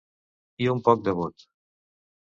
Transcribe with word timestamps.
I 0.65 0.69
un 0.73 0.81
poc 0.89 1.05
de 1.11 1.17
vot. 1.23 1.49